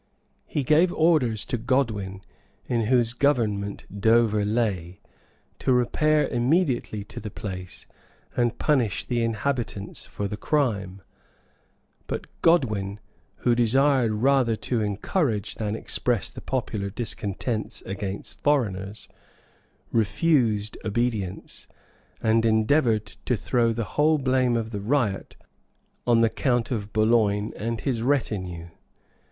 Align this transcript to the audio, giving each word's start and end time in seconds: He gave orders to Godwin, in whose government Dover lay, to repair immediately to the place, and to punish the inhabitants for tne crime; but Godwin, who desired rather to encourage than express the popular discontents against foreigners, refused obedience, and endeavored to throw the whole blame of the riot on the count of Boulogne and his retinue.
He 0.47 0.63
gave 0.63 0.91
orders 0.91 1.45
to 1.45 1.59
Godwin, 1.59 2.21
in 2.65 2.85
whose 2.87 3.13
government 3.13 3.83
Dover 4.01 4.43
lay, 4.43 4.99
to 5.59 5.71
repair 5.71 6.27
immediately 6.27 7.03
to 7.03 7.19
the 7.19 7.29
place, 7.29 7.85
and 8.35 8.49
to 8.49 8.55
punish 8.57 9.05
the 9.05 9.21
inhabitants 9.23 10.07
for 10.07 10.27
tne 10.27 10.37
crime; 10.39 11.01
but 12.07 12.25
Godwin, 12.41 12.99
who 13.45 13.53
desired 13.53 14.11
rather 14.11 14.55
to 14.55 14.81
encourage 14.81 15.57
than 15.57 15.75
express 15.75 16.31
the 16.31 16.41
popular 16.41 16.89
discontents 16.89 17.83
against 17.83 18.41
foreigners, 18.41 19.07
refused 19.91 20.79
obedience, 20.83 21.67
and 22.23 22.43
endeavored 22.43 23.05
to 23.25 23.37
throw 23.37 23.71
the 23.71 23.83
whole 23.83 24.17
blame 24.17 24.57
of 24.57 24.71
the 24.71 24.81
riot 24.81 25.35
on 26.07 26.21
the 26.21 26.29
count 26.31 26.71
of 26.71 26.91
Boulogne 26.91 27.53
and 27.55 27.81
his 27.81 28.01
retinue. 28.01 28.69